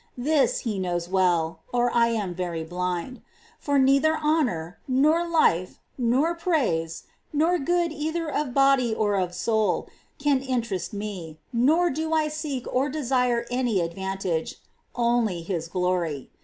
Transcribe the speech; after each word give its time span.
This 0.17 0.61
He 0.61 0.79
knows 0.79 1.07
well, 1.07 1.59
or 1.71 1.95
I 1.95 2.07
am 2.07 2.33
very 2.33 2.63
blind; 2.63 3.21
for 3.59 3.77
neither 3.77 4.17
honour, 4.17 4.79
nor 4.87 5.27
life, 5.27 5.77
nor 5.95 6.33
praise, 6.33 7.03
nor 7.31 7.59
good 7.59 7.91
either 7.91 8.27
of 8.27 8.51
body 8.51 8.95
or 8.95 9.13
of 9.13 9.35
soul, 9.35 9.87
can 10.17 10.41
interest 10.41 10.91
me, 10.91 11.37
nor 11.53 11.91
do 11.91 12.13
I 12.15 12.29
seek 12.29 12.65
or 12.73 12.89
desire 12.89 13.45
any 13.51 13.79
advantage, 13.79 14.55
only 14.95 15.43
His 15.43 15.67
glory. 15.67 16.31